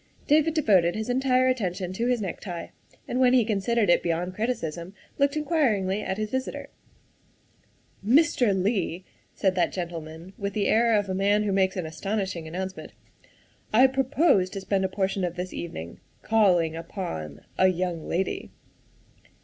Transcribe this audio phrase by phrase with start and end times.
[0.35, 2.69] ''David devoted his entire attention to his necktie,
[3.07, 6.69] and when he considered it beyond criticism looked in quiringly at his visitor."
[8.19, 8.51] Mr.
[8.59, 12.93] Leigh," said that gentleman with the air of a man who makes an astonishing announcement,"
[13.73, 18.49] I pro pose to spend a portion of this evening calling upon a young lady."